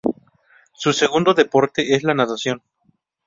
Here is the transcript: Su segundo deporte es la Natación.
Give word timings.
Su 0.73 0.93
segundo 0.93 1.35
deporte 1.35 1.95
es 1.95 2.01
la 2.01 2.15
Natación. 2.15 2.63